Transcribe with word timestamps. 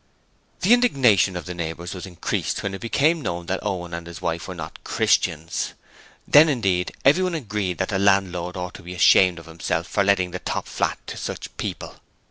The 0.61 0.73
indignation 0.73 1.37
of 1.37 1.45
the 1.45 1.53
neighbours 1.53 1.93
was 1.93 2.07
increased 2.07 2.63
when 2.63 2.73
it 2.73 2.81
became 2.81 3.21
known 3.21 3.45
that 3.45 3.63
Owen 3.63 3.93
and 3.93 4.07
his 4.07 4.19
wife 4.19 4.47
were 4.47 4.55
not 4.55 4.83
Christians: 4.83 5.73
then 6.27 6.49
indeed 6.49 6.91
everyone 7.05 7.35
agreed 7.35 7.77
that 7.77 7.89
the 7.89 7.99
landlord 7.99 8.57
ought 8.57 8.73
to 8.73 8.81
be 8.81 8.95
ashamed 8.95 9.37
of 9.37 9.45
himself 9.45 9.85
for 9.85 10.03
letting 10.03 10.31
the 10.31 10.39
top 10.39 10.65
flat 10.67 10.97
to 11.05 11.17
such 11.17 11.55
people. 11.57 11.97